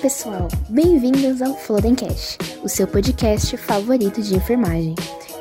pessoal, 0.00 0.48
bem-vindos 0.70 1.42
ao 1.42 1.52
Flodencast, 1.52 2.38
o 2.64 2.68
seu 2.70 2.88
podcast 2.88 3.54
favorito 3.58 4.22
de 4.22 4.34
enfermagem. 4.34 4.94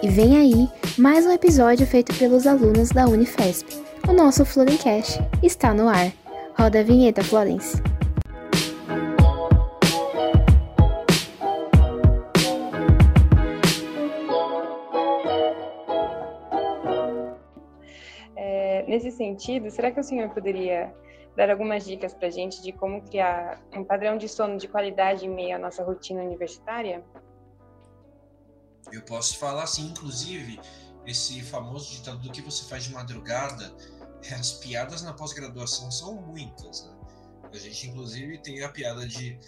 E 0.04 0.10
vem 0.10 0.38
aí 0.38 0.68
mais 0.98 1.26
um 1.26 1.32
episódio 1.32 1.88
feito 1.88 2.14
pelos 2.20 2.46
alunos 2.46 2.90
da 2.90 3.08
Unifesp. 3.08 3.66
O 4.05 4.12
nosso 4.12 4.44
Flodencast 4.44 5.18
está 5.41 5.73
no 5.73 5.88
ar. 5.88 6.12
Roda 6.58 6.82
a 6.82 6.84
vinheta, 6.84 7.23
Florence. 7.23 7.82
É, 18.36 18.84
nesse 18.90 19.10
sentido, 19.12 19.71
será 19.71 19.90
que 19.90 20.02
o 20.02 20.04
senhor 20.04 20.27
poderia 20.32 20.94
dar 21.39 21.49
algumas 21.49 21.85
dicas 21.85 22.13
para 22.13 22.27
a 22.27 22.29
gente 22.29 22.61
de 22.61 22.73
como 22.73 23.02
criar 23.02 23.63
um 23.73 23.81
padrão 23.81 24.17
de 24.17 24.27
sono 24.27 24.57
de 24.57 24.67
qualidade 24.67 25.25
em 25.25 25.29
meio 25.29 25.55
à 25.55 25.59
nossa 25.59 25.81
rotina 25.81 26.21
universitária? 26.21 27.02
Eu 28.91 29.02
posso 29.03 29.38
falar 29.38 29.63
assim, 29.63 29.88
inclusive, 29.88 30.59
esse 31.05 31.41
famoso 31.41 31.91
ditado 31.95 32.17
do 32.20 32.29
que 32.29 32.41
você 32.41 32.67
faz 32.67 32.84
de 32.84 32.91
madrugada, 32.91 33.73
as 34.38 34.52
piadas 34.52 35.02
na 35.02 35.13
pós-graduação 35.13 35.89
são 35.89 36.15
muitas, 36.15 36.85
né? 36.85 36.93
A 37.53 37.57
gente, 37.57 37.87
inclusive, 37.87 38.37
tem 38.40 38.62
a 38.62 38.70
piada 38.70 39.07
de 39.07 39.40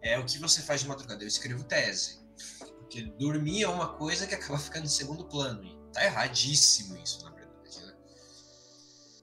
é 0.00 0.18
o 0.18 0.24
que 0.24 0.38
você 0.38 0.62
faz 0.62 0.82
de 0.82 0.88
madrugada. 0.88 1.24
Eu 1.24 1.28
escrevo 1.28 1.64
tese. 1.64 2.20
Porque 2.78 3.02
dormir 3.18 3.64
é 3.64 3.68
uma 3.68 3.94
coisa 3.94 4.28
que 4.28 4.34
acaba 4.34 4.58
ficando 4.60 4.84
em 4.84 4.88
segundo 4.88 5.24
plano. 5.24 5.64
E 5.64 5.92
tá 5.92 6.04
erradíssimo 6.04 6.96
isso, 6.98 7.24
na 7.24 7.30
verdade, 7.32 7.84
né? 7.84 7.94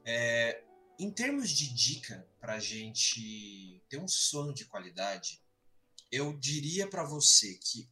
É, 0.06 0.64
em 1.00 1.10
termos 1.10 1.50
de 1.50 1.74
dica 1.74 2.28
para 2.42 2.60
gente 2.60 3.82
ter 3.88 3.98
um 3.98 4.08
sono 4.08 4.54
de 4.54 4.66
qualidade, 4.66 5.42
eu 6.12 6.38
diria 6.38 6.90
para 6.90 7.06
você 7.06 7.54
que 7.56 7.90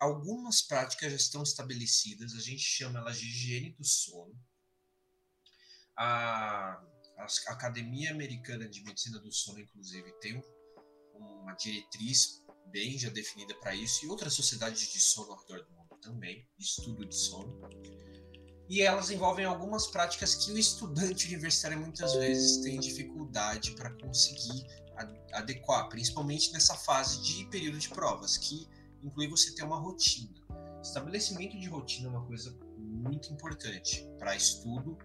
algumas 0.00 0.62
práticas 0.62 1.10
já 1.10 1.16
estão 1.16 1.42
estabelecidas, 1.42 2.34
a 2.34 2.40
gente 2.40 2.62
chama 2.62 2.98
elas 2.98 3.20
de 3.20 3.26
higiene 3.26 3.70
do 3.72 3.84
sono. 3.84 4.34
A, 5.94 6.82
a 7.18 7.26
Academia 7.48 8.10
Americana 8.10 8.66
de 8.66 8.82
Medicina 8.82 9.18
do 9.18 9.30
Sono, 9.30 9.60
inclusive, 9.60 10.10
tem 10.14 10.42
uma 11.14 11.52
diretriz 11.52 12.42
bem 12.66 12.98
já 12.98 13.10
definida 13.10 13.54
para 13.60 13.74
isso, 13.74 14.04
e 14.04 14.08
outras 14.08 14.32
sociedades 14.32 14.90
de 14.92 14.98
sono 14.98 15.30
ao 15.30 15.38
redor 15.38 15.62
do 15.62 15.70
mundo 15.72 15.96
também, 16.00 16.48
estudo 16.58 17.06
de 17.06 17.14
sono 17.14 17.60
e 18.68 18.80
elas 18.80 19.10
envolvem 19.10 19.44
algumas 19.44 19.86
práticas 19.86 20.34
que 20.34 20.52
o 20.52 20.58
estudante 20.58 21.26
universitário 21.26 21.78
muitas 21.78 22.14
vezes 22.14 22.58
tem 22.58 22.80
dificuldade 22.80 23.72
para 23.72 23.90
conseguir 23.90 24.66
adequar, 25.32 25.88
principalmente 25.88 26.52
nessa 26.52 26.74
fase 26.74 27.20
de 27.22 27.44
período 27.46 27.78
de 27.78 27.88
provas, 27.88 28.36
que 28.36 28.68
inclui 29.02 29.28
você 29.28 29.54
ter 29.54 29.64
uma 29.64 29.78
rotina. 29.78 30.32
Estabelecimento 30.82 31.58
de 31.58 31.68
rotina 31.68 32.08
é 32.08 32.10
uma 32.10 32.24
coisa 32.24 32.56
muito 32.78 33.32
importante 33.32 34.08
para 34.18 34.36
estudo 34.36 34.96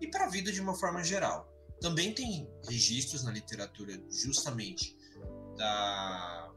e 0.00 0.06
para 0.06 0.26
a 0.26 0.28
vida 0.28 0.52
de 0.52 0.60
uma 0.60 0.74
forma 0.74 1.02
geral. 1.02 1.48
Também 1.80 2.12
tem 2.12 2.48
registros 2.68 3.24
na 3.24 3.32
literatura 3.32 4.00
justamente 4.10 4.96
da, 5.56 6.52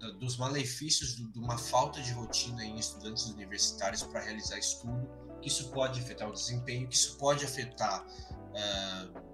da 0.00 0.10
dos 0.12 0.36
malefícios 0.36 1.16
de 1.16 1.38
uma 1.38 1.56
falta 1.56 2.02
de 2.02 2.12
rotina 2.12 2.64
em 2.64 2.78
estudantes 2.78 3.26
universitários 3.26 4.02
para 4.02 4.20
realizar 4.20 4.58
estudo 4.58 5.27
que 5.40 5.48
isso 5.48 5.70
pode 5.70 6.00
afetar 6.00 6.28
o 6.28 6.32
desempenho, 6.32 6.88
que 6.88 6.94
isso 6.94 7.16
pode 7.16 7.44
afetar 7.44 8.04
uh, 8.04 9.28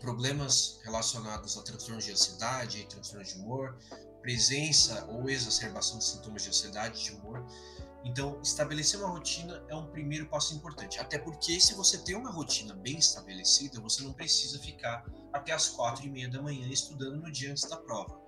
problemas 0.00 0.80
relacionados 0.82 1.56
a 1.56 1.62
transtornos 1.62 2.04
de 2.04 2.12
ansiedade, 2.12 2.86
transtornos 2.86 3.28
de 3.28 3.38
humor, 3.38 3.76
presença 4.20 5.06
ou 5.06 5.28
exacerbação 5.28 5.98
de 5.98 6.04
sintomas 6.04 6.42
de 6.42 6.48
ansiedade, 6.48 7.04
de 7.04 7.12
humor. 7.12 7.44
Então, 8.02 8.40
estabelecer 8.42 8.98
uma 8.98 9.10
rotina 9.10 9.62
é 9.68 9.74
um 9.74 9.86
primeiro 9.90 10.26
passo 10.26 10.54
importante. 10.54 10.98
Até 10.98 11.18
porque, 11.18 11.60
se 11.60 11.74
você 11.74 11.98
tem 11.98 12.16
uma 12.16 12.30
rotina 12.30 12.74
bem 12.74 12.98
estabelecida, 12.98 13.78
você 13.80 14.02
não 14.02 14.12
precisa 14.14 14.58
ficar 14.58 15.04
até 15.32 15.52
as 15.52 15.68
quatro 15.68 16.06
e 16.06 16.10
meia 16.10 16.28
da 16.28 16.40
manhã 16.40 16.66
estudando 16.68 17.20
no 17.20 17.30
dia 17.30 17.50
antes 17.50 17.68
da 17.68 17.76
prova. 17.76 18.18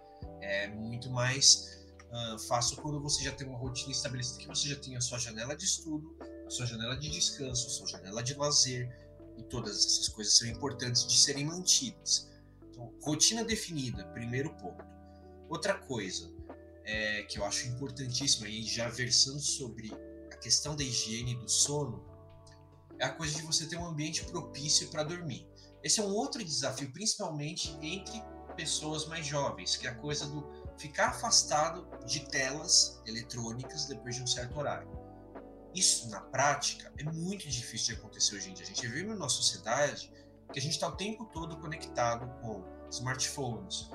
É 0.43 0.69
muito 0.69 1.11
mais 1.11 1.87
uh, 2.11 2.39
fácil 2.41 2.77
quando 2.83 3.01
você 3.01 3.25
já 3.25 3.33
tem 3.33 3.49
uma 3.49 3.59
rotina 3.59 3.93
estabelecida, 3.93 4.41
que 4.41 4.47
você 4.47 4.69
já 4.69 4.77
tem 4.77 4.95
a 4.95 5.01
sua 5.01 5.19
janela 5.19 5.57
de 5.57 5.65
estudo, 5.65 6.17
sua 6.49 6.67
janela 6.67 6.97
de 6.97 7.11
descanso, 7.11 7.71
sua 7.71 7.87
janela 7.87 8.23
de 8.23 8.35
lazer, 8.35 8.91
e 9.37 9.43
todas 9.43 9.77
essas 9.79 10.09
coisas 10.09 10.37
são 10.37 10.47
importantes 10.49 11.07
de 11.07 11.19
serem 11.19 11.47
mantidas. 11.47 12.31
Então, 12.71 12.93
rotina 13.03 13.45
definida, 13.45 14.05
primeiro 14.07 14.55
ponto. 14.57 14.85
Outra 15.49 15.75
coisa 15.75 16.33
é, 16.85 17.23
que 17.23 17.39
eu 17.39 17.45
acho 17.45 17.69
importantíssima, 17.69 18.49
e 18.49 18.63
já 18.63 18.89
versando 18.89 19.41
sobre 19.41 19.93
a 20.31 20.37
questão 20.37 20.77
da 20.77 20.83
higiene 20.83 21.35
do 21.37 21.49
sono, 21.49 22.05
é 22.99 23.05
a 23.05 23.11
coisa 23.11 23.35
de 23.35 23.43
você 23.43 23.67
ter 23.67 23.77
um 23.77 23.87
ambiente 23.87 24.25
propício 24.25 24.89
para 24.89 25.03
dormir. 25.03 25.49
Esse 25.83 26.01
é 26.01 26.05
um 26.05 26.15
outro 26.15 26.45
desafio, 26.45 26.93
principalmente 26.93 27.77
entre 27.83 28.23
pessoas 28.55 29.07
mais 29.07 29.27
jovens, 29.27 29.77
que 29.77 29.87
é 29.87 29.91
a 29.91 29.95
coisa 29.95 30.27
do 30.27 30.47
ficar 30.77 31.09
afastado 31.09 31.87
de 32.07 32.21
telas 32.29 33.01
eletrônicas 33.07 33.87
depois 33.87 34.17
de 34.17 34.23
um 34.23 34.27
certo 34.27 34.59
horário. 34.59 35.02
Isso, 35.75 36.11
na 36.11 36.21
prática, 36.21 36.93
é 36.99 37.05
muito 37.05 37.49
difícil 37.49 37.95
de 37.95 38.01
acontecer 38.01 38.37
hoje 38.37 38.51
em 38.51 38.55
dia. 38.55 38.65
A 38.65 38.69
gente 38.69 38.87
vive 38.87 39.05
numa 39.05 39.29
sociedade 39.29 40.13
que 40.53 40.59
a 40.59 40.63
gente 40.63 40.73
está 40.73 40.89
o 40.89 40.93
tempo 40.97 41.25
todo 41.33 41.57
conectado 41.57 42.29
com 42.41 42.63
smartphones, 42.91 43.91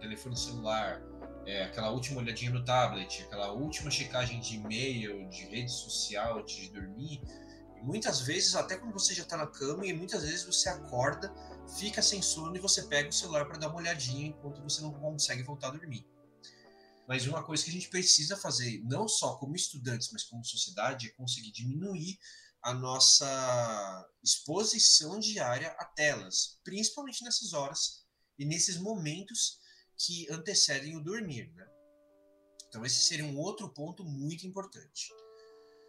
telefone 0.00 0.36
celular, 0.36 1.00
é, 1.46 1.64
aquela 1.64 1.90
última 1.90 2.20
olhadinha 2.20 2.50
no 2.50 2.64
tablet, 2.64 3.22
aquela 3.22 3.52
última 3.52 3.90
checagem 3.90 4.40
de 4.40 4.56
e-mail, 4.56 5.28
de 5.28 5.44
rede 5.44 5.70
social, 5.70 6.42
de 6.42 6.68
dormir. 6.70 7.22
E 7.76 7.82
muitas 7.82 8.20
vezes, 8.20 8.54
até 8.56 8.76
quando 8.76 8.92
você 8.92 9.14
já 9.14 9.22
está 9.22 9.36
na 9.36 9.46
cama, 9.46 9.86
e 9.86 9.92
muitas 9.92 10.22
vezes 10.22 10.44
você 10.44 10.68
acorda, 10.68 11.32
fica 11.78 12.02
sem 12.02 12.20
sono 12.20 12.54
e 12.56 12.58
você 12.58 12.82
pega 12.82 13.08
o 13.08 13.12
celular 13.12 13.46
para 13.46 13.58
dar 13.58 13.68
uma 13.68 13.78
olhadinha 13.78 14.28
enquanto 14.28 14.62
você 14.62 14.82
não 14.82 14.92
consegue 14.92 15.42
voltar 15.42 15.68
a 15.68 15.70
dormir. 15.70 16.06
Mas 17.10 17.26
uma 17.26 17.42
coisa 17.42 17.64
que 17.64 17.70
a 17.70 17.72
gente 17.72 17.88
precisa 17.88 18.36
fazer, 18.36 18.84
não 18.84 19.08
só 19.08 19.34
como 19.34 19.56
estudantes, 19.56 20.12
mas 20.12 20.22
como 20.22 20.44
sociedade, 20.44 21.08
é 21.08 21.10
conseguir 21.10 21.50
diminuir 21.50 22.16
a 22.62 22.72
nossa 22.72 24.08
exposição 24.22 25.18
diária 25.18 25.74
a 25.76 25.84
telas, 25.86 26.60
principalmente 26.62 27.24
nessas 27.24 27.52
horas 27.52 28.06
e 28.38 28.44
nesses 28.44 28.76
momentos 28.76 29.58
que 29.96 30.30
antecedem 30.30 30.96
o 30.96 31.02
dormir, 31.02 31.52
né? 31.56 31.66
Então 32.68 32.86
esse 32.86 33.02
seria 33.02 33.24
um 33.24 33.40
outro 33.40 33.68
ponto 33.70 34.04
muito 34.04 34.46
importante. 34.46 35.12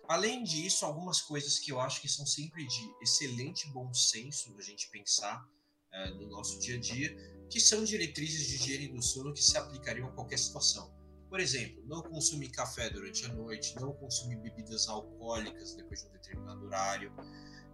Além 0.10 0.44
disso, 0.44 0.88
algumas 0.88 1.22
coisas 1.22 1.60
que 1.60 1.72
eu 1.72 1.80
acho 1.80 2.02
que 2.02 2.10
são 2.10 2.26
sempre 2.26 2.66
de 2.66 2.96
excelente 3.00 3.68
bom 3.68 3.94
senso 3.94 4.58
a 4.58 4.62
gente 4.64 4.90
pensar 4.90 5.48
é, 5.92 6.10
no 6.16 6.28
nosso 6.30 6.58
dia 6.58 6.78
a 6.78 6.80
dia, 6.80 7.16
que 7.48 7.60
são 7.60 7.84
diretrizes 7.84 8.48
de 8.48 8.56
higiene 8.56 8.88
do 8.88 9.04
sono 9.04 9.32
que 9.32 9.44
se 9.44 9.56
aplicariam 9.56 10.08
a 10.08 10.12
qualquer 10.14 10.40
situação. 10.40 11.00
Por 11.32 11.40
exemplo, 11.40 11.82
não 11.88 12.02
consumir 12.02 12.50
café 12.50 12.90
durante 12.90 13.26
a 13.26 13.30
noite, 13.30 13.74
não 13.80 13.94
consumir 13.94 14.36
bebidas 14.36 14.90
alcoólicas 14.90 15.74
depois 15.76 16.02
de 16.02 16.10
um 16.10 16.12
determinado 16.12 16.66
horário, 16.66 17.16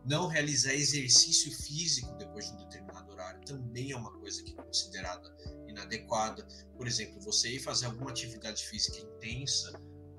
não 0.06 0.28
realizar 0.28 0.76
exercício 0.76 1.52
físico 1.52 2.16
depois 2.18 2.46
de 2.46 2.54
um 2.54 2.58
determinado 2.58 3.12
horário 3.12 3.44
também 3.48 3.92
é 3.92 3.98
uma 3.98 4.14
coisa 4.20 4.44
que 4.44 4.52
é 4.52 4.62
considerada 4.62 5.36
inadequada. 5.68 6.48
Por 6.78 6.86
exemplo, 6.86 7.20
você 7.20 7.50
ir 7.50 7.60
fazer 7.60 7.88
alguma 7.88 8.12
atividade 8.12 8.64
física 8.64 9.00
intensa 9.00 9.74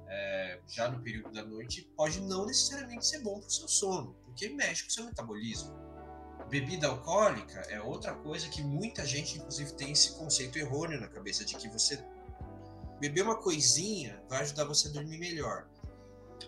é, 0.09 0.61
já 0.67 0.91
no 0.91 1.01
período 1.01 1.31
da 1.31 1.45
noite 1.45 1.89
pode 1.97 2.21
não 2.23 2.45
necessariamente 2.45 3.07
ser 3.07 3.21
bom 3.21 3.39
para 3.39 3.47
o 3.47 3.53
seu 3.53 3.69
sono, 3.69 4.15
porque 4.25 4.49
mexe 4.49 4.83
com 4.83 4.89
o 4.89 4.93
seu 4.93 5.05
metabolismo. 5.05 5.73
Bebida 6.51 6.89
alcoólica 6.89 7.61
é 7.69 7.81
outra 7.81 8.15
coisa 8.17 8.49
que 8.49 8.65
muita 8.65 9.07
gente, 9.07 9.39
inclusive, 9.39 9.75
tem 9.75 9.93
esse 9.93 10.17
conceito 10.17 10.59
errôneo 10.59 11.01
na 11.01 11.07
cabeça 11.07 11.45
de 11.45 11.57
que 11.57 11.69
você 11.69 12.05
beber 13.01 13.23
uma 13.23 13.37
coisinha 13.37 14.23
vai 14.29 14.43
ajudar 14.43 14.65
você 14.65 14.89
a 14.89 14.93
dormir 14.93 15.19
melhor. 15.19 15.69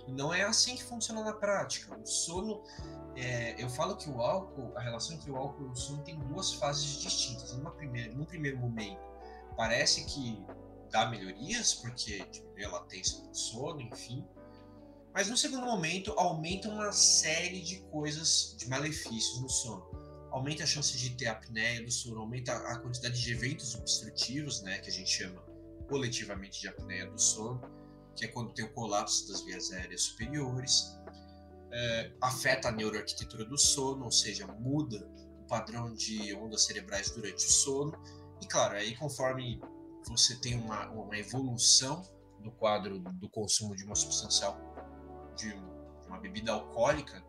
Não 0.09 0.33
é 0.33 0.43
assim 0.43 0.77
que 0.77 0.85
funciona 0.85 1.23
na 1.23 1.33
prática. 1.33 1.97
O 1.97 2.07
sono, 2.07 2.63
é, 3.17 3.63
eu 3.63 3.69
falo 3.69 3.97
que 3.97 4.09
o 4.09 4.21
álcool, 4.21 4.73
a 4.77 4.81
relação 4.81 5.17
entre 5.17 5.31
o 5.31 5.37
álcool 5.37 5.67
e 5.67 5.71
o 5.71 5.77
sono 5.77 6.03
tem 6.03 6.19
duas 6.19 6.55
fases 6.55 6.85
distintas. 6.85 7.57
Numa 7.57 7.71
primeira, 7.73 8.13
num 8.13 8.25
primeiro 8.25 8.59
momento, 8.59 9.01
parece 9.57 10.05
que 10.07 10.45
dá 10.91 11.09
melhorias, 11.09 11.75
porque 11.75 12.25
diminui 12.31 12.65
a 12.65 12.71
latência 12.71 13.21
do 13.21 13.35
sono, 13.35 13.81
enfim. 13.81 14.27
Mas 15.13 15.29
no 15.29 15.37
segundo 15.37 15.67
momento, 15.67 16.13
aumenta 16.17 16.69
uma 16.69 16.93
série 16.93 17.61
de 17.61 17.81
coisas, 17.91 18.55
de 18.59 18.69
malefícios 18.69 19.41
no 19.41 19.49
sono. 19.49 19.89
Aumenta 20.31 20.63
a 20.63 20.67
chance 20.67 20.97
de 20.97 21.11
ter 21.11 21.27
apneia 21.27 21.85
do 21.85 21.91
sono, 21.91 22.21
aumenta 22.21 22.53
a 22.53 22.79
quantidade 22.79 23.21
de 23.21 23.33
eventos 23.33 23.75
obstrutivos, 23.75 24.63
né, 24.63 24.79
que 24.79 24.89
a 24.89 24.93
gente 24.93 25.11
chama 25.11 25.50
coletivamente 25.91 26.61
de 26.61 26.69
apneia 26.69 27.11
do 27.11 27.21
sono, 27.21 27.61
que 28.17 28.25
é 28.25 28.29
quando 28.29 28.55
tem 28.55 28.65
o 28.65 28.73
colapso 28.73 29.29
das 29.29 29.43
vias 29.43 29.71
aéreas 29.73 30.03
superiores, 30.03 30.97
é, 31.73 32.13
afeta 32.21 32.69
a 32.69 32.73
neuroarquitetura 32.73 33.45
do 33.45 33.59
sono, 33.59 34.05
ou 34.05 34.11
seja, 34.11 34.47
muda 34.47 35.07
o 35.41 35.47
padrão 35.47 35.93
de 35.93 36.35
ondas 36.35 36.65
cerebrais 36.65 37.11
durante 37.11 37.45
o 37.45 37.51
sono, 37.51 37.93
e 38.41 38.47
claro, 38.47 38.77
aí 38.77 38.97
conforme 38.97 39.61
você 40.09 40.37
tem 40.37 40.59
uma, 40.59 40.89
uma 40.91 41.19
evolução 41.19 42.03
do 42.39 42.51
quadro 42.53 42.99
do 42.99 43.29
consumo 43.29 43.77
de 43.77 43.85
uma 43.85 43.95
substância 43.95 44.49
de 45.37 45.53
uma 46.07 46.19
bebida 46.19 46.53
alcoólica, 46.53 47.23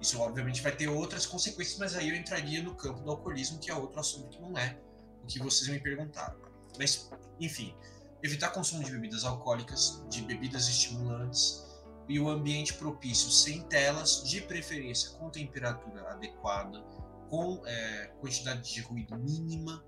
isso 0.00 0.20
obviamente 0.20 0.62
vai 0.62 0.74
ter 0.76 0.88
outras 0.88 1.26
consequências, 1.26 1.78
mas 1.78 1.96
aí 1.96 2.10
eu 2.10 2.14
entraria 2.14 2.62
no 2.62 2.74
campo 2.74 3.00
do 3.00 3.10
alcoolismo, 3.10 3.58
que 3.58 3.70
é 3.70 3.74
outro 3.74 3.98
assunto 3.98 4.28
que 4.28 4.40
não 4.40 4.56
é 4.56 4.78
o 5.22 5.26
que 5.26 5.38
vocês 5.38 5.68
me 5.68 5.80
perguntaram. 5.80 6.45
Mas, 6.78 7.10
enfim, 7.40 7.74
evitar 8.22 8.50
consumo 8.50 8.82
de 8.84 8.90
bebidas 8.90 9.24
alcoólicas, 9.24 10.02
de 10.08 10.22
bebidas 10.22 10.68
estimulantes 10.68 11.64
e 12.08 12.20
o 12.20 12.28
ambiente 12.28 12.74
propício 12.74 13.30
sem 13.30 13.62
telas, 13.62 14.22
de 14.24 14.40
preferência 14.40 15.10
com 15.18 15.28
temperatura 15.30 16.10
adequada, 16.10 16.80
com 17.28 17.62
é, 17.66 18.06
quantidade 18.20 18.72
de 18.72 18.80
ruído 18.80 19.16
mínima, 19.18 19.84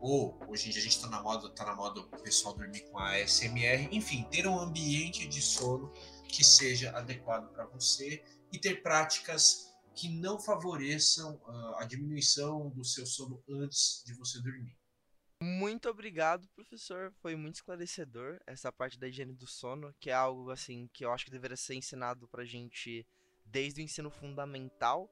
ou 0.00 0.38
hoje 0.48 0.68
em 0.68 0.72
dia 0.72 0.80
a 0.80 0.84
gente 0.84 0.96
está 0.96 1.08
na 1.08 1.22
moda, 1.22 1.48
tá 1.48 1.64
na 1.64 1.74
moda 1.74 2.00
o 2.00 2.22
pessoal 2.22 2.54
dormir 2.54 2.80
com 2.90 2.98
a 2.98 3.12
ASMR, 3.16 3.88
enfim, 3.90 4.22
ter 4.30 4.46
um 4.46 4.58
ambiente 4.58 5.26
de 5.26 5.40
sono 5.40 5.90
que 6.28 6.44
seja 6.44 6.90
adequado 6.90 7.50
para 7.52 7.64
você 7.66 8.22
e 8.52 8.58
ter 8.58 8.82
práticas 8.82 9.72
que 9.94 10.08
não 10.08 10.38
favoreçam 10.38 11.40
uh, 11.46 11.76
a 11.76 11.84
diminuição 11.84 12.68
do 12.70 12.84
seu 12.84 13.06
sono 13.06 13.42
antes 13.48 14.02
de 14.04 14.12
você 14.14 14.40
dormir. 14.42 14.76
Muito 15.46 15.90
obrigado, 15.90 16.48
professor. 16.54 17.12
Foi 17.20 17.36
muito 17.36 17.56
esclarecedor 17.56 18.40
essa 18.46 18.72
parte 18.72 18.98
da 18.98 19.06
higiene 19.06 19.34
do 19.34 19.46
sono, 19.46 19.94
que 20.00 20.08
é 20.08 20.14
algo 20.14 20.50
assim 20.50 20.88
que 20.90 21.04
eu 21.04 21.12
acho 21.12 21.26
que 21.26 21.30
deveria 21.30 21.54
ser 21.54 21.74
ensinado 21.74 22.26
pra 22.26 22.46
gente 22.46 23.06
desde 23.44 23.82
o 23.82 23.84
ensino 23.84 24.10
fundamental, 24.10 25.06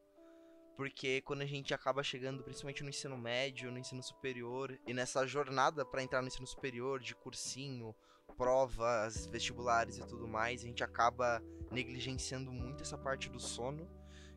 porque 0.74 1.20
quando 1.20 1.42
a 1.42 1.46
gente 1.46 1.74
acaba 1.74 2.02
chegando 2.02 2.42
principalmente 2.42 2.82
no 2.82 2.88
ensino 2.88 3.18
médio, 3.18 3.70
no 3.70 3.78
ensino 3.78 4.02
superior 4.02 4.80
e 4.86 4.94
nessa 4.94 5.26
jornada 5.26 5.84
para 5.84 6.02
entrar 6.02 6.22
no 6.22 6.28
ensino 6.28 6.46
superior 6.46 6.98
de 6.98 7.14
cursinho, 7.14 7.94
provas, 8.34 9.26
vestibulares 9.26 9.98
e 9.98 10.06
tudo 10.06 10.26
mais, 10.26 10.62
a 10.62 10.66
gente 10.66 10.82
acaba 10.82 11.42
negligenciando 11.70 12.50
muito 12.50 12.82
essa 12.82 12.96
parte 12.96 13.28
do 13.28 13.38
sono. 13.38 13.86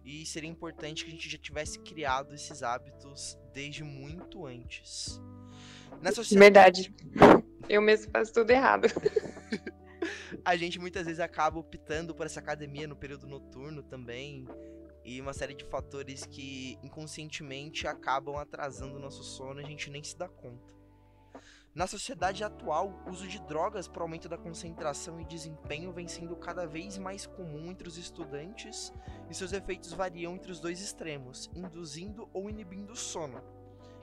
E 0.03 0.25
seria 0.25 0.49
importante 0.49 1.05
que 1.05 1.09
a 1.09 1.13
gente 1.13 1.29
já 1.29 1.37
tivesse 1.37 1.79
criado 1.79 2.35
esses 2.35 2.61
hábitos 2.61 3.39
desde 3.53 3.81
muito 3.81 4.45
antes. 4.45 5.21
Na 6.01 6.11
sociedade... 6.11 6.93
Verdade. 7.03 7.45
Eu 7.67 7.81
mesmo 7.81 8.11
faço 8.11 8.31
tudo 8.31 8.51
errado. 8.51 8.87
a 10.45 10.55
gente 10.55 10.79
muitas 10.79 11.05
vezes 11.05 11.19
acaba 11.19 11.59
optando 11.59 12.13
por 12.13 12.25
essa 12.25 12.39
academia 12.39 12.87
no 12.87 12.95
período 12.95 13.27
noturno 13.27 13.81
também. 13.81 14.47
E 15.03 15.19
uma 15.21 15.33
série 15.33 15.53
de 15.53 15.65
fatores 15.65 16.25
que 16.25 16.77
inconscientemente 16.83 17.87
acabam 17.87 18.37
atrasando 18.37 18.97
o 18.97 18.99
nosso 18.99 19.23
sono 19.23 19.61
e 19.61 19.63
a 19.63 19.67
gente 19.67 19.89
nem 19.89 20.03
se 20.03 20.17
dá 20.17 20.27
conta. 20.27 20.73
Na 21.75 21.87
sociedade 21.87 22.43
atual, 22.43 23.03
o 23.05 23.09
uso 23.09 23.27
de 23.27 23.39
drogas 23.41 23.87
para 23.87 24.01
aumento 24.01 24.29
da 24.29 24.37
concentração 24.37 25.19
e 25.19 25.25
desempenho 25.25 25.91
vem 25.91 26.07
sendo 26.07 26.35
cada 26.35 26.65
vez 26.65 26.97
mais 26.97 27.27
comum 27.27 27.69
entre 27.69 27.87
os 27.87 27.97
estudantes 27.97 28.93
e 29.29 29.33
seus 29.35 29.51
efeitos 29.51 29.91
variam 29.91 30.35
entre 30.35 30.51
os 30.51 30.61
dois 30.61 30.79
extremos, 30.79 31.51
induzindo 31.53 32.29
ou 32.33 32.49
inibindo 32.49 32.93
o 32.93 32.95
sono. 32.95 33.43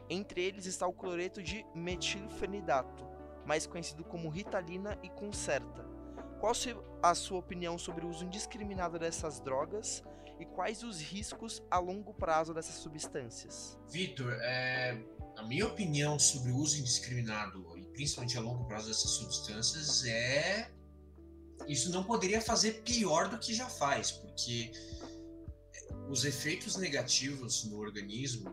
Entre 0.08 0.42
eles 0.42 0.66
está 0.66 0.86
o 0.86 0.92
cloreto 0.92 1.42
de 1.42 1.64
metilfenidato, 1.74 3.06
mais 3.46 3.66
conhecido 3.66 4.04
como 4.04 4.28
Ritalina 4.28 4.98
e 5.02 5.08
Concerta. 5.08 5.84
Qual 6.40 6.52
a 7.02 7.14
sua 7.14 7.38
opinião 7.38 7.78
sobre 7.78 8.04
o 8.04 8.08
uso 8.08 8.24
indiscriminado 8.24 8.98
dessas 8.98 9.40
drogas 9.40 10.02
e 10.40 10.44
quais 10.44 10.82
os 10.82 11.00
riscos 11.00 11.62
a 11.70 11.78
longo 11.78 12.12
prazo 12.12 12.52
dessas 12.52 12.74
substâncias? 12.76 13.78
Vitor, 13.88 14.32
é, 14.40 15.00
a 15.36 15.44
minha 15.44 15.66
opinião 15.66 16.18
sobre 16.18 16.50
o 16.50 16.56
uso 16.56 16.80
indiscriminado 16.80 17.78
e 17.78 17.86
principalmente 17.86 18.36
a 18.36 18.40
longo 18.40 18.64
prazo 18.64 18.88
dessas 18.88 19.10
substâncias 19.12 20.04
é 20.04 20.70
isso 21.68 21.90
não 21.90 22.02
poderia 22.02 22.40
fazer 22.40 22.82
pior 22.82 23.28
do 23.28 23.38
que 23.38 23.54
já 23.54 23.68
faz, 23.68 24.10
porque 24.10 24.72
os 26.08 26.24
efeitos 26.24 26.76
negativos 26.76 27.64
no 27.64 27.78
organismo 27.78 28.52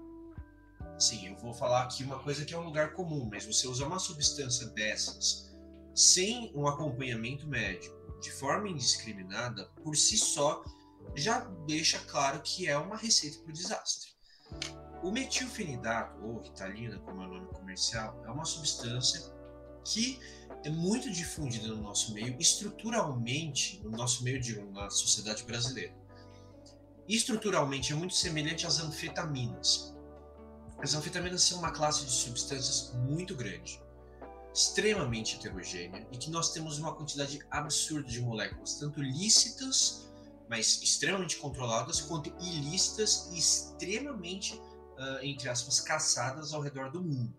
Sim, 1.00 1.28
eu 1.28 1.36
vou 1.38 1.54
falar 1.54 1.84
aqui 1.84 2.04
uma 2.04 2.20
coisa 2.20 2.44
que 2.44 2.54
é 2.54 2.58
um 2.58 2.66
lugar 2.66 2.92
comum, 2.92 3.30
mas 3.32 3.46
você 3.46 3.68
usar 3.68 3.88
uma 3.88 4.00
substância 4.00 4.68
dessas 4.68 5.50
sem 5.96 6.52
um 6.54 6.68
acompanhamento 6.68 7.48
médico, 7.48 7.96
de 8.22 8.30
forma 8.32 8.68
indiscriminada, 8.68 9.66
por 9.82 9.96
si 9.96 10.18
só, 10.18 10.62
já 11.16 11.40
deixa 11.66 12.00
claro 12.00 12.42
que 12.42 12.68
é 12.68 12.78
uma 12.78 12.98
receita 12.98 13.40
para 13.40 13.50
o 13.50 13.54
desastre. 13.54 14.12
O 15.02 15.10
metilfenidato, 15.10 16.22
ou 16.22 16.42
ritalina, 16.42 17.00
como 17.00 17.22
é 17.22 17.26
o 17.26 17.30
nome 17.30 17.48
comercial, 17.48 18.22
é 18.26 18.30
uma 18.30 18.44
substância 18.44 19.22
que 19.86 20.20
é 20.66 20.70
muito 20.70 21.10
difundida 21.10 21.70
no 21.70 21.82
nosso 21.82 22.14
meio, 22.14 22.36
estruturalmente, 22.38 23.82
no 23.84 23.92
nosso 23.92 24.22
meio, 24.24 24.40
digo, 24.42 24.70
na 24.72 24.90
sociedade 24.90 25.44
brasileira. 25.44 25.96
Estruturalmente 27.08 27.94
é 27.94 27.96
muito 27.96 28.14
semelhante 28.14 28.68
às 28.68 28.80
anfetaminas. 28.80 29.98
As 30.82 30.94
anfetaminas 30.94 31.44
são 31.44 31.60
uma 31.60 31.72
classe 31.72 32.06
de 32.06 32.12
substâncias 32.12 32.94
muito 32.94 33.36
grande, 33.36 33.82
extremamente 34.54 35.36
heterogênea 35.36 36.08
e 36.10 36.18
que 36.18 36.30
nós 36.30 36.54
temos 36.54 36.80
uma 36.80 36.96
quantidade 36.96 37.40
absurda 37.52 38.08
de 38.08 38.22
moléculas, 38.22 38.80
tanto 38.80 39.02
lícitas, 39.02 40.10
mas 40.50 40.82
extremamente 40.82 41.36
controladas, 41.36 42.00
quanto 42.00 42.30
ilícitas 42.42 43.30
e 43.34 43.38
extremamente, 43.38 44.54
uh, 44.54 45.20
entre 45.22 45.50
aspas, 45.50 45.82
caçadas 45.82 46.54
ao 46.54 46.62
redor 46.62 46.90
do 46.92 47.04
mundo. 47.04 47.38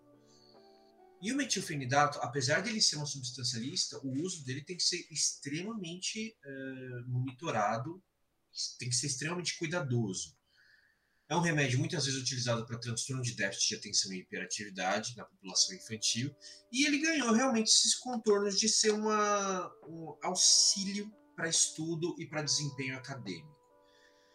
E 1.22 1.32
o 1.32 1.36
metilfenidato, 1.36 2.18
apesar 2.20 2.62
dele 2.62 2.80
ser 2.80 2.96
uma 2.96 3.06
substância 3.06 3.58
lícita, 3.58 3.98
o 4.04 4.22
uso 4.22 4.44
dele 4.44 4.62
tem 4.62 4.76
que 4.76 4.82
ser 4.82 5.06
extremamente 5.10 6.36
uh, 6.44 7.10
monitorado, 7.10 8.02
tem 8.78 8.88
que 8.88 8.94
ser 8.94 9.06
extremamente 9.06 9.58
cuidadoso. 9.58 10.38
É 11.30 11.36
um 11.36 11.40
remédio 11.40 11.78
muitas 11.78 12.06
vezes 12.06 12.20
utilizado 12.20 12.66
para 12.66 12.76
transtorno 12.76 13.22
de 13.22 13.36
déficit 13.36 13.68
de 13.68 13.74
atenção 13.76 14.12
e 14.12 14.18
hiperatividade 14.18 15.14
na 15.16 15.24
população 15.24 15.76
infantil, 15.76 16.34
e 16.72 16.84
ele 16.84 16.98
ganhou 16.98 17.32
realmente 17.32 17.68
esses 17.68 17.94
contornos 17.94 18.58
de 18.58 18.68
ser 18.68 18.90
uma, 18.90 19.70
um 19.88 20.16
auxílio 20.24 21.08
para 21.36 21.48
estudo 21.48 22.16
e 22.18 22.26
para 22.26 22.42
desempenho 22.42 22.96
acadêmico. 22.96 23.56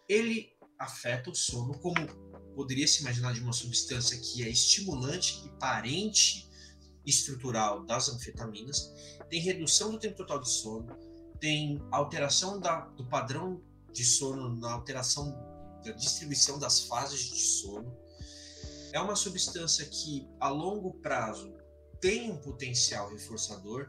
Ele 0.08 0.54
afeta 0.80 1.30
o 1.30 1.36
sono, 1.36 1.78
como 1.80 1.96
poderia 2.56 2.88
se 2.88 3.02
imaginar 3.02 3.34
de 3.34 3.42
uma 3.42 3.52
substância 3.52 4.18
que 4.18 4.44
é 4.44 4.50
estimulante 4.50 5.46
e 5.46 5.60
parente 5.60 6.50
estrutural 7.06 7.86
das 7.86 8.08
anfetaminas, 8.08 8.90
tem 9.30 9.42
redução 9.42 9.92
do 9.92 10.00
tempo 10.00 10.16
total 10.16 10.40
de 10.40 10.50
sono, 10.50 10.96
tem 11.42 11.78
alteração 11.92 12.58
da, 12.58 12.86
do 12.88 13.06
padrão 13.06 13.62
de 13.92 14.06
sono 14.06 14.56
na 14.56 14.72
alteração 14.72 15.55
da 15.86 15.92
distribuição 15.92 16.60
das 16.60 16.82
fases 16.82 17.20
de 17.22 17.39
sono. 17.39 17.96
É 18.92 19.00
uma 19.00 19.15
substância 19.15 19.86
que, 19.86 20.27
a 20.39 20.50
longo 20.50 20.94
prazo, 20.96 21.54
tem 22.00 22.32
um 22.32 22.38
potencial 22.38 23.10
reforçador. 23.10 23.88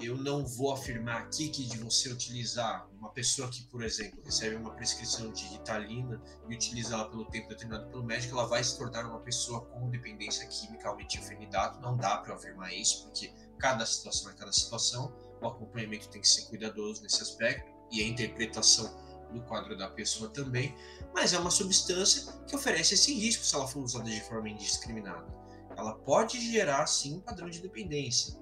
Eu 0.00 0.16
não 0.16 0.44
vou 0.44 0.72
afirmar 0.72 1.22
aqui 1.22 1.48
que 1.48 1.64
de 1.66 1.76
você 1.78 2.08
utilizar 2.10 2.88
uma 2.98 3.10
pessoa 3.10 3.48
que, 3.48 3.62
por 3.64 3.82
exemplo, 3.82 4.20
recebe 4.24 4.56
uma 4.56 4.74
prescrição 4.74 5.32
de 5.32 5.44
Ritalina 5.44 6.20
e 6.48 6.54
utiliza 6.54 6.94
ela 6.94 7.08
pelo 7.08 7.26
tempo 7.26 7.48
determinado 7.48 7.88
pelo 7.90 8.02
médico, 8.02 8.34
ela 8.34 8.48
vai 8.48 8.64
se 8.64 8.76
tornar 8.78 9.06
uma 9.06 9.20
pessoa 9.20 9.60
com 9.66 9.90
dependência 9.90 10.46
química 10.46 10.88
ao 10.88 10.96
metilfenidato. 10.96 11.80
Não 11.80 11.96
dá 11.96 12.18
para 12.18 12.34
afirmar 12.34 12.72
isso, 12.72 13.04
porque 13.04 13.32
cada 13.58 13.84
situação 13.84 14.30
é 14.30 14.34
cada 14.34 14.52
situação. 14.52 15.14
O 15.40 15.46
acompanhamento 15.46 16.08
tem 16.08 16.20
que 16.20 16.28
ser 16.28 16.42
cuidadoso 16.46 17.02
nesse 17.02 17.22
aspecto 17.22 17.70
e 17.92 18.00
a 18.02 18.06
interpretação 18.06 19.11
do 19.32 19.42
quadro 19.42 19.76
da 19.76 19.88
pessoa 19.88 20.30
também, 20.30 20.74
mas 21.14 21.32
é 21.32 21.38
uma 21.38 21.50
substância 21.50 22.32
que 22.46 22.54
oferece 22.54 22.94
esse 22.94 23.12
risco 23.14 23.44
se 23.44 23.54
ela 23.54 23.66
for 23.66 23.82
usada 23.82 24.08
de 24.08 24.20
forma 24.22 24.48
indiscriminada. 24.48 25.26
Ela 25.76 25.94
pode 25.94 26.40
gerar, 26.52 26.86
sim, 26.86 27.20
padrão 27.20 27.48
de 27.48 27.60
dependência. 27.60 28.40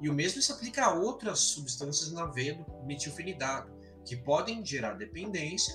E 0.00 0.08
o 0.08 0.12
mesmo 0.12 0.42
se 0.42 0.52
aplica 0.52 0.84
a 0.84 0.94
outras 0.94 1.38
substâncias 1.40 2.12
na 2.12 2.26
veia 2.26 2.54
do 2.54 2.86
metilfenidato, 2.86 3.72
que 4.04 4.16
podem 4.16 4.64
gerar 4.64 4.94
dependência 4.94 5.74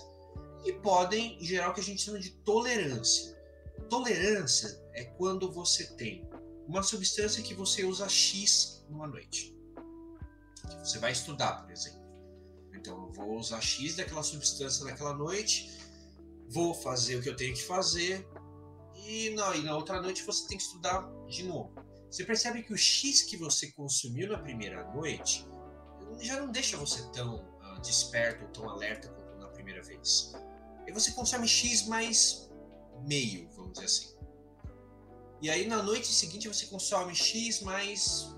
e 0.65 0.73
podem 0.73 1.37
gerar 1.41 1.69
o 1.69 1.73
que 1.73 1.81
a 1.81 1.83
gente 1.83 2.01
chama 2.01 2.19
de 2.19 2.31
tolerância. 2.31 3.37
Tolerância 3.89 4.81
é 4.93 5.03
quando 5.03 5.51
você 5.51 5.85
tem 5.95 6.27
uma 6.67 6.83
substância 6.83 7.43
que 7.43 7.53
você 7.53 7.83
usa 7.83 8.07
X 8.07 8.85
numa 8.89 9.07
noite. 9.07 9.55
Você 10.79 10.99
vai 10.99 11.11
estudar, 11.11 11.61
por 11.61 11.71
exemplo. 11.71 12.02
Então, 12.73 13.07
eu 13.07 13.11
vou 13.13 13.37
usar 13.37 13.61
X 13.61 13.95
daquela 13.95 14.23
substância 14.23 14.83
naquela 14.85 15.13
noite, 15.13 15.71
vou 16.49 16.73
fazer 16.73 17.17
o 17.17 17.21
que 17.21 17.29
eu 17.29 17.35
tenho 17.35 17.53
que 17.53 17.63
fazer, 17.63 18.27
e 19.05 19.31
na, 19.31 19.55
e 19.55 19.63
na 19.63 19.75
outra 19.75 20.01
noite 20.01 20.23
você 20.23 20.47
tem 20.47 20.57
que 20.57 20.63
estudar 20.63 21.09
de 21.27 21.43
novo. 21.43 21.73
Você 22.09 22.23
percebe 22.23 22.63
que 22.63 22.73
o 22.73 22.77
X 22.77 23.23
que 23.23 23.35
você 23.35 23.71
consumiu 23.71 24.29
na 24.29 24.37
primeira 24.37 24.83
noite 24.93 25.45
já 26.19 26.39
não 26.39 26.51
deixa 26.51 26.77
você 26.77 27.01
tão 27.11 27.37
uh, 27.37 27.81
desperto 27.81 28.45
ou 28.45 28.51
tão 28.51 28.69
alerta 28.69 29.09
quanto 29.09 29.39
na 29.39 29.47
primeira 29.47 29.81
vez. 29.81 30.31
E 30.85 30.91
você 30.91 31.11
consome 31.11 31.47
X 31.47 31.87
mais 31.87 32.51
meio, 33.05 33.49
vamos 33.55 33.73
dizer 33.73 33.85
assim. 33.85 34.13
E 35.41 35.49
aí 35.49 35.67
na 35.67 35.81
noite 35.81 36.07
seguinte 36.07 36.47
você 36.47 36.67
consome 36.67 37.15
X, 37.15 37.61
mas 37.61 38.33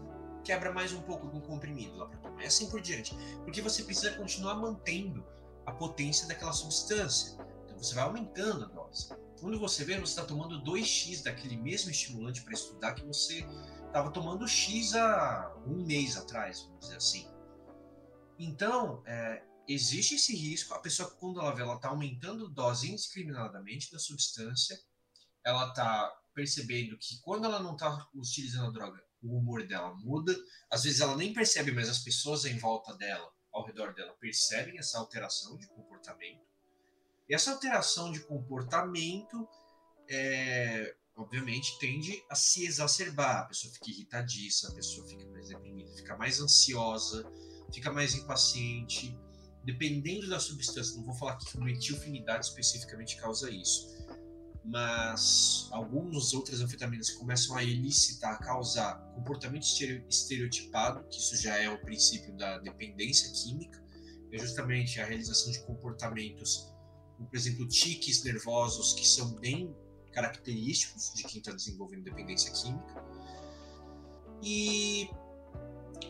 quebra 0.45 0.71
mais 0.71 0.93
um 0.93 1.01
pouco 1.01 1.27
do 1.27 1.41
comprimido 1.41 1.97
lá 1.97 2.07
para 2.07 2.19
tomar. 2.19 2.43
E 2.43 2.45
assim 2.45 2.69
por 2.69 2.79
diante. 2.79 3.17
Porque 3.43 3.61
você 3.61 3.83
precisa 3.83 4.11
continuar 4.11 4.55
mantendo 4.55 5.25
a 5.65 5.71
potência 5.71 6.27
daquela 6.27 6.53
substância. 6.53 7.35
Então 7.65 7.77
você 7.77 7.95
vai 7.95 8.03
aumentando 8.03 8.65
a 8.65 8.67
dose. 8.67 9.09
Quando 9.39 9.59
você 9.59 9.83
vê, 9.83 9.99
você 9.99 10.13
está 10.13 10.23
tomando 10.23 10.63
2x 10.63 11.23
daquele 11.23 11.57
mesmo 11.57 11.89
estimulante 11.89 12.43
para 12.43 12.53
estudar 12.53 12.93
que 12.93 13.03
você 13.03 13.45
estava 13.87 14.11
tomando 14.11 14.47
X 14.47 14.93
há 14.95 15.53
um 15.65 15.83
mês 15.85 16.15
atrás, 16.15 16.61
vamos 16.61 16.79
dizer 16.81 16.97
assim. 16.97 17.27
Então, 18.37 19.03
é, 19.05 19.43
existe 19.67 20.15
esse 20.15 20.35
risco. 20.35 20.73
A 20.73 20.79
pessoa, 20.79 21.09
quando 21.11 21.41
ela 21.41 21.53
vê, 21.53 21.63
ela 21.63 21.75
está 21.75 21.89
aumentando 21.89 22.49
dose 22.49 22.91
indiscriminadamente 22.91 23.91
da 23.91 23.99
substância, 23.99 24.77
ela 25.43 25.69
está 25.69 26.11
percebendo 26.33 26.97
que 26.97 27.19
quando 27.21 27.45
ela 27.45 27.59
não 27.59 27.73
está 27.73 28.07
utilizando 28.13 28.67
a 28.67 28.71
droga, 28.71 29.04
o 29.25 29.37
humor 29.37 29.65
dela 29.65 29.93
muda. 29.95 30.35
Às 30.69 30.83
vezes 30.83 31.01
ela 31.01 31.15
nem 31.15 31.33
percebe, 31.33 31.71
mas 31.71 31.89
as 31.89 31.99
pessoas 31.99 32.45
em 32.45 32.57
volta 32.57 32.93
dela, 32.95 33.29
ao 33.51 33.65
redor 33.65 33.93
dela, 33.93 34.13
percebem 34.19 34.77
essa 34.77 34.97
alteração 34.97 35.57
de 35.57 35.67
comportamento. 35.67 36.45
E 37.27 37.33
essa 37.33 37.51
alteração 37.51 38.11
de 38.11 38.19
comportamento, 38.19 39.47
é, 40.07 40.95
obviamente, 41.15 41.77
tende 41.79 42.23
a 42.29 42.35
se 42.35 42.65
exacerbar. 42.65 43.43
A 43.43 43.45
pessoa 43.45 43.73
fica 43.73 43.89
irritadiça, 43.89 44.69
a 44.69 44.75
pessoa 44.75 45.07
fica 45.07 45.25
mais 45.29 45.49
deprimida, 45.49 45.91
fica 45.95 46.15
mais 46.15 46.39
ansiosa, 46.39 47.25
fica 47.73 47.91
mais 47.91 48.13
impaciente. 48.13 49.17
Dependendo 49.63 50.29
da 50.29 50.39
substância, 50.39 50.95
não 50.95 51.03
vou 51.03 51.15
falar 51.15 51.37
que 51.37 51.57
metilfinidade 51.57 52.45
especificamente 52.45 53.17
causa 53.17 53.49
isso, 53.49 54.04
mas 54.67 55.67
algumas 55.71 56.33
outras 56.33 56.59
anfetaminas 56.59 57.11
começam 57.11 57.55
a 57.55 57.63
elicitar, 57.63 58.33
a 58.33 58.37
causar 58.37 58.95
comportamento 59.13 59.63
estereotipado, 60.09 61.07
que 61.07 61.19
isso 61.19 61.37
já 61.37 61.55
é 61.57 61.69
o 61.69 61.79
princípio 61.81 62.35
da 62.35 62.57
dependência 62.57 63.31
química, 63.31 63.83
é 64.31 64.37
justamente 64.37 64.99
a 64.99 65.05
realização 65.05 65.51
de 65.51 65.59
comportamentos, 65.65 66.73
como, 67.15 67.29
por 67.29 67.37
exemplo, 67.37 67.67
tiques 67.67 68.23
nervosos, 68.23 68.93
que 68.93 69.07
são 69.07 69.35
bem 69.35 69.73
característicos 70.11 71.13
de 71.13 71.23
quem 71.23 71.39
está 71.39 71.51
desenvolvendo 71.51 72.03
dependência 72.03 72.51
química. 72.51 73.03
E, 74.41 75.09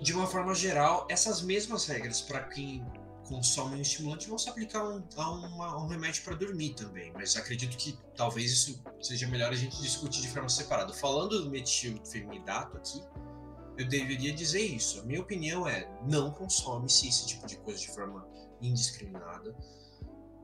de 0.01 0.13
uma 0.13 0.27
forma 0.27 0.55
geral, 0.55 1.05
essas 1.09 1.41
mesmas 1.41 1.85
regras 1.85 2.21
para 2.21 2.43
quem 2.45 2.85
consomem 3.25 3.79
um 3.79 3.81
estimulante 3.81 4.27
vão 4.27 4.37
se 4.37 4.49
aplicar 4.49 4.83
um, 4.83 5.03
a, 5.17 5.31
uma, 5.31 5.83
um 5.83 5.87
remédio 5.87 6.23
para 6.23 6.35
dormir 6.35 6.73
também. 6.73 7.11
Mas 7.13 7.35
acredito 7.35 7.75
que 7.77 7.97
talvez 8.15 8.51
isso 8.51 8.83
seja 9.01 9.27
melhor 9.27 9.51
a 9.51 9.55
gente 9.55 9.81
discutir 9.81 10.21
de 10.21 10.29
forma 10.29 10.49
separada. 10.49 10.93
Falando 10.93 11.43
do 11.43 11.49
metilfenidato 11.49 12.77
aqui, 12.77 13.03
eu 13.77 13.87
deveria 13.87 14.33
dizer 14.33 14.61
isso. 14.61 14.99
A 14.99 15.03
minha 15.03 15.21
opinião 15.21 15.67
é: 15.67 15.89
não 16.07 16.31
consome-se 16.31 17.07
esse 17.07 17.27
tipo 17.27 17.45
de 17.45 17.57
coisa 17.57 17.79
de 17.79 17.93
forma 17.93 18.27
indiscriminada. 18.61 19.55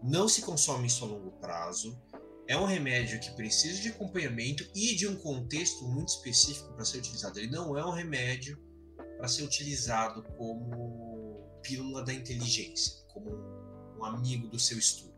Não 0.04 0.28
se 0.28 0.42
consome 0.42 0.88
isso 0.88 1.06
a 1.06 1.08
longo 1.08 1.32
prazo. 1.32 1.98
É 2.48 2.58
um 2.58 2.66
remédio 2.66 3.20
que 3.20 3.32
precisa 3.32 3.80
de 3.82 3.90
acompanhamento 3.90 4.68
e 4.76 4.96
de 4.96 5.08
um 5.08 5.16
contexto 5.16 5.86
muito 5.86 6.10
específico 6.10 6.74
para 6.74 6.84
ser 6.84 6.98
utilizado. 6.98 7.40
Ele 7.40 7.52
não 7.52 7.78
é 7.78 7.86
um 7.86 7.92
remédio 7.92 8.60
para 9.18 9.28
ser 9.28 9.44
utilizado 9.44 10.24
como 10.36 11.11
pílula 11.62 12.04
da 12.04 12.14
inteligência, 12.14 13.04
como 13.14 13.30
um 13.98 14.06
amigo 14.06 14.48
do 14.48 14.60
seu 14.60 14.78
estudo, 14.78 15.14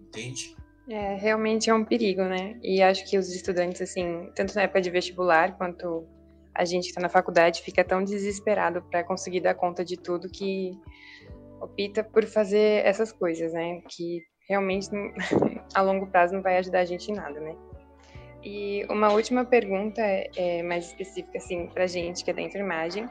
entende? 0.00 0.56
É, 0.88 1.14
realmente 1.14 1.70
é 1.70 1.74
um 1.74 1.84
perigo, 1.84 2.22
né? 2.22 2.58
E 2.62 2.82
acho 2.82 3.08
que 3.08 3.16
os 3.16 3.32
estudantes, 3.32 3.80
assim, 3.80 4.30
tanto 4.34 4.54
na 4.54 4.62
época 4.62 4.80
de 4.80 4.90
vestibular 4.90 5.56
quanto 5.56 6.06
a 6.54 6.64
gente 6.64 6.84
que 6.84 6.88
está 6.88 7.00
na 7.00 7.08
faculdade, 7.08 7.62
fica 7.62 7.84
tão 7.84 8.02
desesperado 8.02 8.82
para 8.82 9.04
conseguir 9.04 9.40
dar 9.40 9.54
conta 9.54 9.84
de 9.84 9.96
tudo 9.96 10.28
que 10.28 10.72
opta 11.60 12.02
por 12.02 12.24
fazer 12.24 12.84
essas 12.84 13.12
coisas, 13.12 13.52
né? 13.52 13.82
Que 13.88 14.20
realmente 14.48 14.88
a 15.74 15.82
longo 15.82 16.06
prazo 16.08 16.34
não 16.34 16.42
vai 16.42 16.58
ajudar 16.58 16.80
a 16.80 16.84
gente 16.84 17.10
em 17.10 17.14
nada, 17.14 17.38
né? 17.38 17.54
E 18.42 18.84
uma 18.90 19.12
última 19.12 19.44
pergunta 19.44 20.00
é, 20.02 20.62
mais 20.62 20.86
específica, 20.86 21.38
assim, 21.38 21.66
para 21.68 21.86
gente 21.86 22.24
que 22.24 22.30
é 22.30 22.34
da 22.34 22.40
enfermagem 22.40 23.08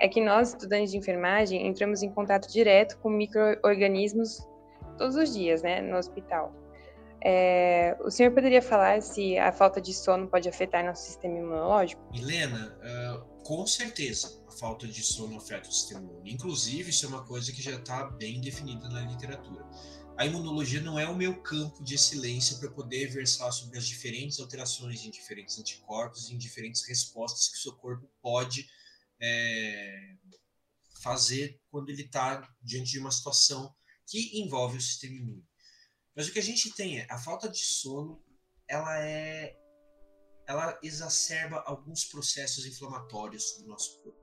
é 0.00 0.08
que 0.08 0.20
nós, 0.20 0.48
estudantes 0.48 0.90
de 0.90 0.96
enfermagem, 0.96 1.66
entramos 1.66 2.02
em 2.02 2.10
contato 2.10 2.50
direto 2.50 2.98
com 2.98 3.10
micro-organismos 3.10 4.46
todos 4.96 5.16
os 5.16 5.34
dias, 5.34 5.62
né, 5.62 5.80
no 5.80 5.96
hospital. 5.96 6.52
É, 7.24 7.96
o 8.00 8.10
senhor 8.10 8.32
poderia 8.32 8.62
falar 8.62 9.02
se 9.02 9.36
a 9.38 9.50
falta 9.50 9.80
de 9.80 9.92
sono 9.92 10.28
pode 10.28 10.48
afetar 10.48 10.84
nosso 10.84 11.02
sistema 11.04 11.36
imunológico? 11.36 12.00
Helena, 12.14 12.78
uh, 12.78 13.42
com 13.42 13.66
certeza 13.66 14.40
a 14.46 14.52
falta 14.52 14.86
de 14.86 15.02
sono 15.02 15.36
afeta 15.36 15.68
o 15.68 15.72
sistema 15.72 16.00
imunológico. 16.00 16.34
Inclusive, 16.34 16.90
isso 16.90 17.06
é 17.06 17.08
uma 17.08 17.24
coisa 17.24 17.52
que 17.52 17.60
já 17.60 17.72
está 17.72 18.04
bem 18.04 18.40
definida 18.40 18.88
na 18.88 19.00
literatura. 19.00 19.66
A 20.16 20.26
imunologia 20.26 20.80
não 20.80 20.98
é 20.98 21.08
o 21.08 21.14
meu 21.14 21.40
campo 21.42 21.82
de 21.82 21.94
excelência 21.94 22.56
para 22.58 22.70
poder 22.70 23.08
versar 23.08 23.52
sobre 23.52 23.78
as 23.78 23.86
diferentes 23.86 24.38
alterações 24.40 25.04
em 25.04 25.10
diferentes 25.10 25.58
anticorpos 25.58 26.30
em 26.30 26.36
diferentes 26.36 26.86
respostas 26.86 27.48
que 27.48 27.56
o 27.56 27.60
seu 27.60 27.72
corpo 27.72 28.08
pode 28.20 28.68
é, 29.20 30.16
fazer 31.02 31.60
quando 31.70 31.90
ele 31.90 32.02
está 32.02 32.48
diante 32.62 32.92
de 32.92 32.98
uma 32.98 33.10
situação 33.10 33.74
que 34.06 34.40
envolve 34.40 34.78
o 34.78 34.80
sistema 34.80 35.16
imune. 35.16 35.46
Mas 36.16 36.28
o 36.28 36.32
que 36.32 36.38
a 36.38 36.42
gente 36.42 36.74
tem 36.74 36.98
é 36.98 37.06
a 37.10 37.18
falta 37.18 37.48
de 37.48 37.58
sono, 37.58 38.22
ela 38.66 38.98
é 39.00 39.56
ela 40.48 40.78
exacerba 40.82 41.62
alguns 41.66 42.06
processos 42.06 42.64
inflamatórios 42.64 43.58
do 43.58 43.68
nosso 43.68 44.02
corpo. 44.02 44.18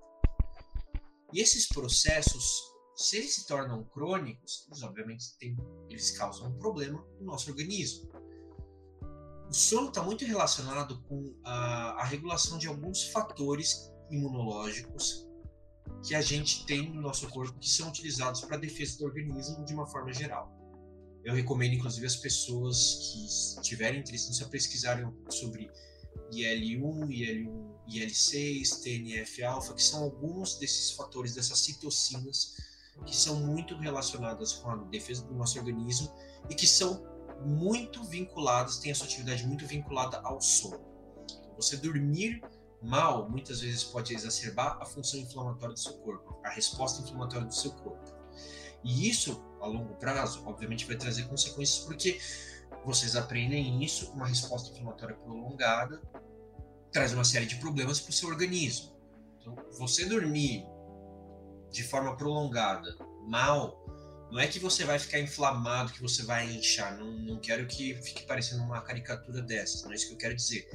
E 1.32 1.40
esses 1.40 1.68
processos, 1.68 2.64
se 2.96 3.18
eles 3.18 3.36
se 3.36 3.46
tornam 3.46 3.84
crônicos, 3.84 4.66
eles 4.68 4.82
obviamente 4.82 5.38
têm, 5.38 5.56
eles 5.88 6.18
causam 6.18 6.48
um 6.48 6.58
problema 6.58 7.06
no 7.20 7.25
nosso 7.25 7.52
organismo. 7.52 8.10
O 9.48 9.54
sono 9.54 9.90
está 9.90 10.02
muito 10.02 10.25
relacionado 10.25 11.00
com 11.04 11.40
a, 11.44 12.02
a 12.02 12.04
regulação 12.04 12.58
de 12.58 12.68
alguns 12.68 13.04
fatores 13.10 13.92
imunológicos 14.10 15.28
que 16.04 16.16
a 16.16 16.22
gente 16.22 16.66
tem 16.66 16.94
no 16.94 17.02
nosso 17.02 17.28
corpo 17.30 17.58
que 17.60 17.70
são 17.70 17.90
utilizados 17.90 18.42
para 18.42 18.56
a 18.56 18.60
defesa 18.60 18.98
do 18.98 19.06
organismo 19.06 19.66
de 19.66 19.74
uma 19.74 19.88
forma 19.88 20.14
geral. 20.14 20.52
Eu 21.24 21.34
recomendo, 21.34 21.74
inclusive, 21.74 22.06
as 22.06 22.16
pessoas 22.16 23.12
que 23.56 23.62
tiverem 23.62 24.00
interesse 24.00 24.44
a 24.44 24.48
pesquisarem 24.48 25.12
sobre 25.30 25.72
IL-1, 26.32 27.10
IL-1, 27.10 27.76
IL-6, 27.88 28.82
TNF-alfa, 28.82 29.74
que 29.74 29.82
são 29.82 30.04
alguns 30.04 30.58
desses 30.60 30.92
fatores, 30.92 31.34
dessas 31.34 31.60
citocinas, 31.60 32.56
que 33.06 33.16
são 33.16 33.40
muito 33.40 33.76
relacionadas 33.78 34.54
com 34.54 34.70
a 34.70 34.76
defesa 34.86 35.24
do 35.26 35.34
nosso 35.34 35.58
organismo 35.58 36.14
e 36.50 36.56
que 36.56 36.68
são 36.68 37.04
muito 37.44 38.04
vinculadas, 38.04 38.78
têm 38.78 38.92
a 38.92 38.96
sua 38.96 39.08
atividade 39.08 39.46
muito 39.46 39.66
vinculada 39.66 40.20
ao 40.20 40.40
sono. 40.40 40.86
Então, 41.24 41.56
você 41.56 41.76
dormir 41.76 42.42
mal 42.82 43.29
muitas 43.29 43.62
vezes 43.62 43.84
pode 43.84 44.13
exacerbar 44.13 44.77
a 44.82 44.86
função 44.86 45.20
inflamatória 45.20 45.74
do 45.74 45.79
seu 45.79 45.94
corpo, 46.00 46.39
a 46.44 46.50
resposta 46.50 47.01
inflamatória 47.01 47.48
do 47.48 47.53
seu 47.53 47.72
corpo. 47.72 48.13
E 48.84 49.10
isso, 49.10 49.44
a 49.60 49.65
longo 49.65 49.96
prazo, 49.96 50.44
obviamente 50.46 50.86
vai 50.86 50.96
trazer 50.96 51.24
consequências 51.24 51.84
porque 51.86 52.20
vocês 52.84 53.15
aprendem 53.15 53.84
isso, 53.84 54.12
uma 54.12 54.27
resposta 54.27 54.70
inflamatória 54.70 55.15
prolongada 55.15 56.01
traz 56.91 57.12
uma 57.12 57.25
série 57.25 57.46
de 57.46 57.58
problemas 57.58 58.00
para 58.00 58.12
o 58.12 58.13
seu 58.13 58.29
organismo. 58.29 58.96
Então, 59.41 59.53
você 59.77 60.05
dormir 60.05 60.65
de 61.70 61.84
forma 61.84 62.15
prolongada, 62.15 62.96
mal, 63.27 63.84
não 64.32 64.39
é 64.39 64.48
que 64.48 64.60
você 64.60 64.86
vai 64.86 64.98
ficar 64.98 65.20
inflamado, 65.20 65.91
que 65.91 66.01
você 66.01 66.24
vai 66.24 66.50
inchar. 66.50 66.98
Não, 66.98 67.12
não 67.12 67.38
quero 67.38 67.67
que 67.67 67.96
fique 67.96 68.24
parecendo 68.25 68.63
uma 68.63 68.82
caricatura 68.82 69.41
dessas, 69.41 69.84
não 69.84 69.91
é 69.91 69.96
isso 69.96 70.08
que 70.08 70.13
eu 70.13 70.17
quero 70.17 70.36
dizer. 70.36 70.70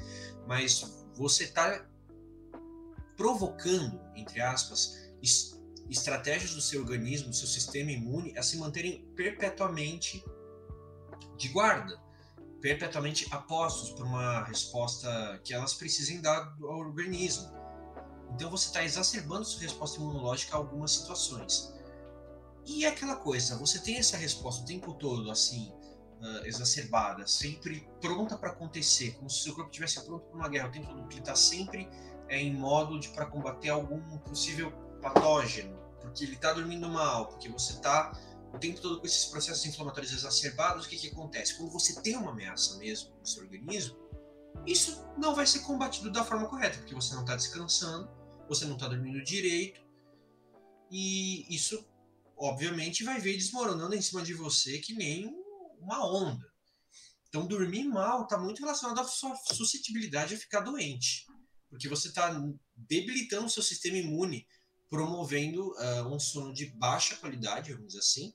Mas 0.46 0.99
você 1.20 1.44
está 1.44 1.86
provocando, 3.14 4.00
entre 4.16 4.40
aspas, 4.40 4.96
estratégias 5.90 6.54
do 6.54 6.62
seu 6.62 6.80
organismo, 6.80 7.28
do 7.28 7.36
seu 7.36 7.46
sistema 7.46 7.92
imune, 7.92 8.36
a 8.38 8.42
se 8.42 8.56
manterem 8.56 9.04
perpetuamente 9.14 10.24
de 11.36 11.48
guarda, 11.48 12.00
perpetuamente 12.62 13.26
apostos 13.30 13.90
por 13.90 14.06
uma 14.06 14.44
resposta 14.44 15.38
que 15.44 15.52
elas 15.52 15.74
precisem 15.74 16.22
dar 16.22 16.56
ao 16.62 16.78
organismo. 16.78 17.52
Então 18.32 18.50
você 18.50 18.68
está 18.68 18.82
exacerbando 18.82 19.44
sua 19.44 19.60
resposta 19.60 20.00
imunológica 20.00 20.54
a 20.54 20.58
algumas 20.58 20.92
situações. 20.92 21.70
E 22.64 22.86
é 22.86 22.88
aquela 22.88 23.16
coisa, 23.16 23.58
você 23.58 23.78
tem 23.78 23.98
essa 23.98 24.16
resposta 24.16 24.62
o 24.62 24.66
tempo 24.66 24.94
todo, 24.94 25.30
assim, 25.30 25.70
uh, 26.20 26.46
exacerbada, 26.46 27.26
sempre 27.26 27.88
pronta 28.00 28.36
para 28.36 28.50
acontecer, 28.50 29.12
como 29.12 29.28
se 29.28 29.40
o 29.40 29.42
seu 29.44 29.54
corpo 29.54 29.70
estivesse 29.70 30.04
pronto 30.04 30.26
para 30.26 30.36
uma 30.36 30.48
guerra, 30.48 30.68
o 30.68 30.72
tempo 30.72 30.86
todo, 30.86 31.08
que 31.08 31.14
ele 31.14 31.20
está 31.20 31.34
sempre 31.34 31.88
é, 32.28 32.40
em 32.40 32.54
modo 32.54 32.98
de 32.98 33.08
para 33.08 33.26
combater 33.26 33.70
algum 33.70 34.00
possível 34.18 34.70
patógeno, 35.00 35.78
porque 36.00 36.24
ele 36.24 36.34
está 36.34 36.52
dormindo 36.52 36.88
mal, 36.88 37.28
porque 37.28 37.48
você 37.48 37.72
está 37.72 38.12
o 38.52 38.58
tempo 38.58 38.80
todo 38.80 39.00
com 39.00 39.06
esses 39.06 39.26
processos 39.26 39.64
inflamatórios 39.66 40.12
exacerbados, 40.12 40.86
o 40.86 40.88
que, 40.88 40.96
que 40.96 41.08
acontece? 41.08 41.56
Quando 41.56 41.70
você 41.70 42.00
tem 42.00 42.16
uma 42.16 42.32
ameaça 42.32 42.76
mesmo 42.78 43.14
no 43.18 43.26
seu 43.26 43.44
organismo, 43.44 43.96
isso 44.66 45.04
não 45.16 45.34
vai 45.34 45.46
ser 45.46 45.60
combatido 45.60 46.10
da 46.10 46.24
forma 46.24 46.48
correta, 46.48 46.78
porque 46.78 46.94
você 46.94 47.14
não 47.14 47.22
está 47.22 47.36
descansando, 47.36 48.10
você 48.48 48.64
não 48.64 48.74
está 48.74 48.88
dormindo 48.88 49.22
direito, 49.22 49.80
e 50.90 51.46
isso, 51.54 51.88
obviamente, 52.36 53.04
vai 53.04 53.20
vir 53.20 53.36
desmoronando 53.36 53.94
em 53.94 54.02
cima 54.02 54.22
de 54.22 54.34
você 54.34 54.78
que 54.78 54.92
nem 54.92 55.39
uma 55.80 56.06
onda. 56.06 56.46
Então, 57.28 57.46
dormir 57.46 57.84
mal 57.84 58.24
está 58.24 58.36
muito 58.36 58.60
relacionado 58.60 59.00
à 59.00 59.04
sua 59.04 59.36
suscetibilidade 59.52 60.34
a 60.34 60.38
ficar 60.38 60.60
doente, 60.60 61.26
porque 61.68 61.88
você 61.88 62.08
está 62.08 62.30
debilitando 62.74 63.46
o 63.46 63.50
seu 63.50 63.62
sistema 63.62 63.96
imune, 63.96 64.46
promovendo 64.88 65.72
uh, 65.74 66.12
um 66.12 66.18
sono 66.18 66.52
de 66.52 66.66
baixa 66.66 67.16
qualidade, 67.16 67.72
vamos 67.72 67.88
dizer 67.88 68.00
assim, 68.00 68.34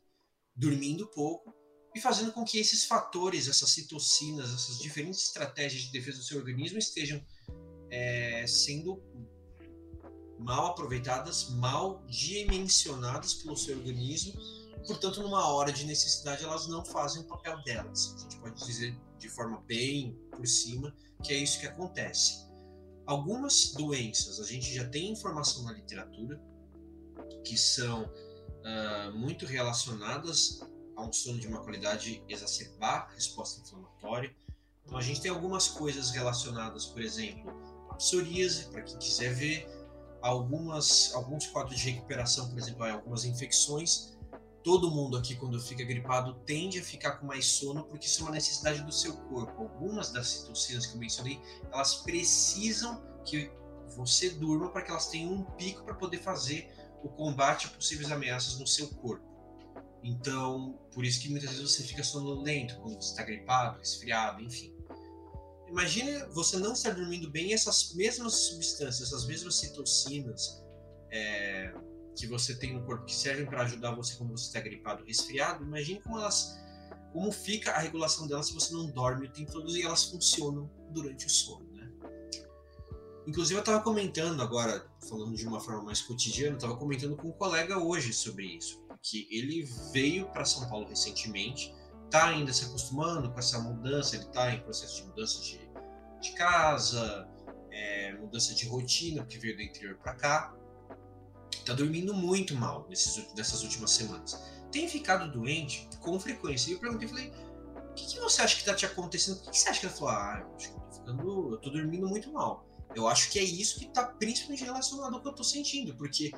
dormindo 0.55 1.07
pouco, 1.11 1.53
e 1.93 1.99
fazendo 1.99 2.31
com 2.31 2.43
que 2.43 2.57
esses 2.57 2.85
fatores, 2.85 3.47
essas 3.47 3.69
citocinas, 3.69 4.53
essas 4.53 4.79
diferentes 4.79 5.27
estratégias 5.27 5.83
de 5.83 5.91
defesa 5.91 6.17
do 6.17 6.23
seu 6.23 6.37
organismo 6.37 6.77
estejam 6.77 7.25
é, 7.89 8.45
sendo 8.47 9.01
mal 10.39 10.67
aproveitadas, 10.67 11.49
mal 11.49 12.05
dimensionadas 12.07 13.33
pelo 13.35 13.55
seu 13.55 13.77
organismo, 13.77 14.33
portanto, 14.85 15.21
numa 15.21 15.47
hora 15.49 15.71
de 15.71 15.85
necessidade, 15.85 16.43
elas 16.43 16.67
não 16.67 16.83
fazem 16.83 17.21
o 17.21 17.25
papel 17.25 17.61
delas. 17.63 18.13
A 18.15 18.19
gente 18.19 18.37
pode 18.37 18.65
dizer 18.65 18.97
de 19.17 19.29
forma 19.29 19.61
bem 19.61 20.17
por 20.31 20.45
cima 20.45 20.95
que 21.23 21.33
é 21.33 21.37
isso 21.37 21.59
que 21.59 21.67
acontece. 21.67 22.45
Algumas 23.05 23.73
doenças, 23.73 24.39
a 24.39 24.43
gente 24.43 24.73
já 24.73 24.87
tem 24.87 25.11
informação 25.11 25.63
na 25.63 25.73
literatura 25.73 26.41
que 27.43 27.57
são 27.57 28.03
uh, 28.03 29.11
muito 29.13 29.45
relacionadas 29.45 30.61
a 30.95 31.03
um 31.03 31.11
sono 31.11 31.39
de 31.39 31.47
uma 31.47 31.61
qualidade 31.61 32.23
exacerbar 32.27 33.11
resposta 33.13 33.61
inflamatória. 33.61 34.35
Então 34.83 34.97
a 34.97 35.01
gente 35.01 35.21
tem 35.21 35.31
algumas 35.31 35.67
coisas 35.67 36.11
relacionadas, 36.11 36.85
por 36.85 37.01
exemplo, 37.01 37.51
a 37.89 37.95
psoríase, 37.95 38.69
para 38.69 38.81
quem 38.81 38.97
quiser 38.97 39.33
ver, 39.33 39.67
algumas 40.21 41.13
alguns 41.13 41.47
quadros 41.47 41.79
de 41.79 41.91
recuperação, 41.91 42.49
por 42.49 42.57
exemplo, 42.57 42.83
algumas 42.83 43.25
infecções. 43.25 44.14
Todo 44.65 44.89
mundo 44.89 45.15
aqui 45.15 45.35
quando 45.35 45.61
fica 45.61 45.83
gripado 45.83 46.33
tende 46.43 46.79
a 46.79 46.83
ficar 46.83 47.19
com 47.19 47.27
mais 47.27 47.45
sono 47.45 47.83
porque 47.83 48.07
isso 48.07 48.21
é 48.21 48.23
uma 48.23 48.31
necessidade 48.31 48.81
do 48.81 48.91
seu 48.91 49.15
corpo. 49.15 49.61
Algumas 49.61 50.11
das 50.11 50.27
citocinas 50.27 50.87
que 50.87 50.95
eu 50.95 50.99
mencionei, 50.99 51.39
elas 51.71 51.97
precisam 51.97 52.99
que 53.23 53.51
você 53.95 54.31
durma 54.31 54.71
para 54.71 54.81
que 54.81 54.89
elas 54.89 55.07
tenham 55.07 55.33
um 55.33 55.43
pico 55.43 55.83
para 55.83 55.93
poder 55.93 56.17
fazer 56.17 56.67
o 57.03 57.09
combate 57.09 57.67
a 57.67 57.69
possíveis 57.69 58.11
ameaças 58.11 58.57
no 58.57 58.65
seu 58.65 58.87
corpo. 58.87 59.23
Então, 60.03 60.79
por 60.91 61.05
isso 61.05 61.21
que 61.21 61.29
muitas 61.29 61.51
vezes 61.51 61.71
você 61.71 61.83
fica 61.83 62.03
sonolento 62.03 62.75
quando 62.79 62.95
você 62.95 63.11
está 63.11 63.21
gripado, 63.21 63.77
resfriado, 63.77 64.41
enfim. 64.41 64.75
Imagina 65.67 66.27
você 66.29 66.57
não 66.57 66.73
estar 66.73 66.89
dormindo 66.89 67.29
bem 67.29 67.51
e 67.51 67.53
essas 67.53 67.93
mesmas 67.93 68.33
substâncias, 68.33 69.09
essas 69.09 69.27
mesmas 69.27 69.57
citocinas 69.57 70.63
é, 71.11 71.71
que 72.15 72.27
você 72.27 72.55
tem 72.55 72.73
no 72.73 72.83
corpo 72.83 73.05
que 73.05 73.15
servem 73.15 73.45
para 73.45 73.63
ajudar 73.63 73.93
você 73.93 74.15
quando 74.15 74.31
você 74.31 74.45
está 74.45 74.59
gripado, 74.59 75.03
resfriado. 75.03 75.63
Imagine 75.63 76.01
como 76.01 76.17
elas, 76.17 76.57
como 77.11 77.31
fica 77.31 77.71
a 77.71 77.79
regulação 77.79 78.27
delas 78.27 78.47
se 78.47 78.53
você 78.53 78.73
não 78.73 78.87
dorme 78.87 79.27
o 79.27 79.31
tempo 79.31 79.51
todo 79.51 79.75
e 79.75 79.81
elas 79.81 80.05
funcionam 80.05 80.69
durante 80.91 81.25
o 81.25 81.29
sono. 81.29 81.69
Né? 81.73 81.91
Inclusive 83.27 83.57
eu 83.57 83.61
estava 83.61 83.83
comentando 83.83 84.41
agora, 84.41 84.87
falando 85.09 85.35
de 85.35 85.45
uma 85.45 85.59
forma 85.59 85.83
mais 85.83 86.01
cotidiana, 86.01 86.55
estava 86.55 86.77
comentando 86.77 87.15
com 87.15 87.29
um 87.29 87.33
colega 87.33 87.77
hoje 87.77 88.13
sobre 88.13 88.45
isso 88.45 88.85
que 89.05 89.27
ele 89.29 89.63
veio 89.91 90.25
para 90.27 90.43
São 90.45 90.67
Paulo 90.67 90.87
recentemente, 90.87 91.73
está 92.05 92.27
ainda 92.27 92.51
se 92.51 92.65
acostumando 92.65 93.31
com 93.31 93.37
essa 93.37 93.59
mudança, 93.59 94.15
ele 94.15 94.25
está 94.25 94.51
em 94.51 94.59
processo 94.61 94.97
de 94.97 95.07
mudança 95.09 95.41
de, 95.43 95.59
de 96.21 96.31
casa, 96.31 97.29
é, 97.71 98.13
mudança 98.13 98.55
de 98.55 98.67
rotina, 98.67 99.21
porque 99.21 99.37
veio 99.37 99.55
do 99.55 99.61
interior 99.61 99.95
para 99.97 100.15
cá. 100.15 100.55
Está 101.65 101.73
dormindo 101.73 102.13
muito 102.13 102.53
mal 102.53 102.85
nesses, 102.87 103.33
nessas 103.33 103.63
últimas 103.63 103.89
semanas. 103.89 104.39
Tem 104.71 104.87
ficado 104.87 105.31
doente 105.31 105.89
com 105.99 106.19
frequência. 106.19 106.69
E 106.69 106.73
eu 106.73 106.79
perguntei, 106.79 107.07
falei, 107.07 107.33
o 107.89 107.93
que, 107.95 108.05
que 108.05 108.19
você 108.19 108.43
acha 108.43 108.53
que 108.53 108.61
está 108.61 108.75
te 108.75 108.85
acontecendo? 108.85 109.37
O 109.37 109.41
que, 109.41 109.49
que, 109.49 109.57
você 109.57 109.69
acha 109.69 109.79
que 109.79 109.87
ela 109.87 109.95
falou? 109.95 110.13
Ah, 110.13 110.45
eu 110.45 110.55
acho 110.55 110.69
que 110.69 110.75
eu 110.75 110.79
tô, 110.79 110.91
ficando, 110.91 111.53
eu 111.53 111.57
tô 111.57 111.69
dormindo 111.71 112.07
muito 112.07 112.31
mal. 112.31 112.69
Eu 112.95 113.07
acho 113.07 113.31
que 113.31 113.39
é 113.39 113.43
isso 113.43 113.79
que 113.79 113.85
está 113.85 114.05
principalmente 114.05 114.63
relacionado 114.63 115.15
ao 115.15 115.21
que 115.21 115.27
eu 115.27 115.31
estou 115.31 115.43
sentindo, 115.43 115.95
porque 115.95 116.31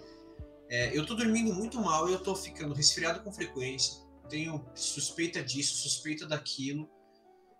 é, 0.69 0.97
eu 0.97 1.05
tô 1.05 1.13
dormindo 1.13 1.53
muito 1.53 1.77
mal 1.81 2.09
e 2.09 2.13
eu 2.13 2.23
tô 2.23 2.33
ficando 2.33 2.73
resfriado 2.73 3.21
com 3.21 3.29
frequência. 3.29 4.01
Tenho 4.29 4.65
suspeita 4.75 5.43
disso, 5.43 5.75
suspeita 5.75 6.25
daquilo. 6.25 6.89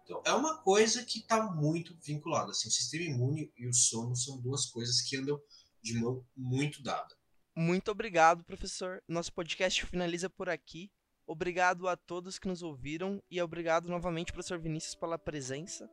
Então, 0.05 0.21
é 0.23 0.31
uma 0.31 0.59
coisa 0.59 1.03
que 1.03 1.19
está 1.19 1.43
muito 1.51 1.97
vinculada. 2.01 2.51
Assim, 2.51 2.69
o 2.69 2.71
sistema 2.71 3.03
imune 3.03 3.51
e 3.57 3.67
o 3.67 3.73
sono 3.73 4.15
são 4.15 4.39
duas 4.39 4.67
coisas 4.67 5.01
que 5.01 5.17
andam 5.17 5.37
de 5.81 5.99
mão 5.99 6.23
muito 6.33 6.81
dada. 6.81 7.17
Muito 7.59 7.89
obrigado, 7.89 8.43
professor. 8.43 9.01
Nosso 9.07 9.33
podcast 9.33 9.83
finaliza 9.87 10.29
por 10.29 10.47
aqui. 10.47 10.91
Obrigado 11.25 11.87
a 11.87 11.97
todos 11.97 12.37
que 12.37 12.47
nos 12.47 12.61
ouviram 12.61 13.19
e 13.31 13.41
obrigado 13.41 13.89
novamente, 13.89 14.31
professor 14.31 14.59
Vinícius, 14.59 14.93
pela 14.93 15.17
presença. 15.17 15.89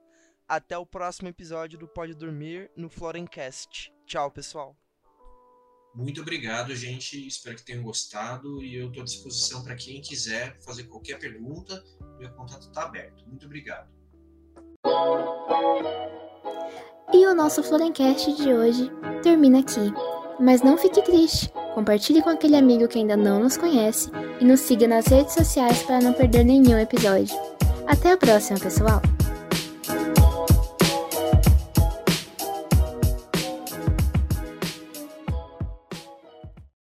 Até 0.47 0.77
o 0.77 0.85
próximo 0.85 1.27
episódio 1.27 1.79
do 1.79 1.89
Pode 1.89 2.13
Dormir 2.13 2.71
no 2.77 2.91
Florencast. 2.91 3.91
Tchau, 4.05 4.31
pessoal. 4.31 4.77
Muito 5.95 6.21
obrigado, 6.21 6.75
gente. 6.77 7.27
Espero 7.27 7.57
que 7.57 7.65
tenham 7.65 7.83
gostado 7.83 8.63
e 8.63 8.75
eu 8.75 8.89
estou 8.89 9.01
à 9.01 9.07
disposição 9.07 9.65
para 9.65 9.75
quem 9.75 10.03
quiser 10.03 10.61
fazer 10.61 10.85
qualquer 10.85 11.19
pergunta. 11.19 11.83
Meu 12.19 12.31
contato 12.35 12.69
está 12.69 12.83
aberto. 12.83 13.27
Muito 13.27 13.47
obrigado. 13.47 13.91
E 17.11 17.27
o 17.27 17.35
nosso 17.35 17.63
Florencast 17.63 18.35
de 18.35 18.53
hoje 18.53 18.91
termina 19.23 19.61
aqui. 19.61 19.91
Mas 20.39 20.63
não 20.63 20.77
fique 20.77 21.03
triste. 21.03 21.53
Compartilhe 21.75 22.23
com 22.23 22.31
aquele 22.31 22.57
amigo 22.57 22.89
que 22.89 22.99
ainda 22.99 23.17
não 23.17 23.41
nos 23.41 23.57
conhece 23.57 24.11
e 24.41 24.45
nos 24.45 24.61
siga 24.61 24.87
nas 24.87 25.07
redes 25.07 25.35
sociais 25.35 25.83
para 25.83 26.01
não 26.01 26.13
perder 26.13 26.45
nenhum 26.45 26.79
episódio. 26.79 27.35
Até 27.87 28.13
a 28.13 28.17
próxima, 28.17 28.59
pessoal! 28.59 29.01